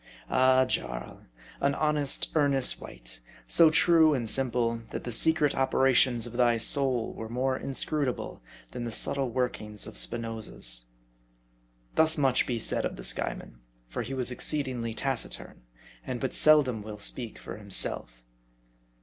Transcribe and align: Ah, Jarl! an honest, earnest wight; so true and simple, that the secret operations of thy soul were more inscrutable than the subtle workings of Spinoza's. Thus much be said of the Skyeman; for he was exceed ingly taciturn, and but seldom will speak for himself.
Ah, 0.31 0.65
Jarl! 0.65 1.27
an 1.59 1.75
honest, 1.75 2.31
earnest 2.33 2.81
wight; 2.81 3.19
so 3.45 3.69
true 3.69 4.15
and 4.15 4.27
simple, 4.27 4.81
that 4.89 5.03
the 5.03 5.11
secret 5.11 5.53
operations 5.53 6.25
of 6.25 6.33
thy 6.33 6.57
soul 6.57 7.13
were 7.13 7.29
more 7.29 7.55
inscrutable 7.55 8.41
than 8.71 8.83
the 8.83 8.91
subtle 8.91 9.29
workings 9.29 9.85
of 9.85 9.99
Spinoza's. 9.99 10.85
Thus 11.93 12.17
much 12.17 12.47
be 12.47 12.57
said 12.57 12.83
of 12.83 12.95
the 12.95 13.03
Skyeman; 13.03 13.59
for 13.89 14.01
he 14.01 14.15
was 14.15 14.31
exceed 14.31 14.65
ingly 14.65 14.97
taciturn, 14.97 15.61
and 16.03 16.19
but 16.19 16.33
seldom 16.33 16.81
will 16.81 16.97
speak 16.97 17.37
for 17.37 17.57
himself. 17.57 18.09